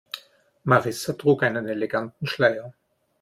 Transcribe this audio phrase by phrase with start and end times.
[0.65, 2.73] Marissa trug einen eleganten Schleier.